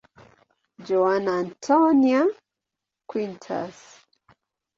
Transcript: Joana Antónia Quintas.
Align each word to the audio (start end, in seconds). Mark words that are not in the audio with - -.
Joana 0.87 1.33
Antónia 1.41 2.23
Quintas. 3.11 3.85